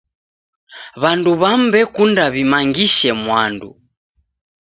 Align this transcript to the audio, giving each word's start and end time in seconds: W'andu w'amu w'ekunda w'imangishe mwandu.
W'andu 1.01 1.31
w'amu 1.41 1.65
w'ekunda 1.73 2.23
w'imangishe 2.33 3.09
mwandu. 3.21 3.69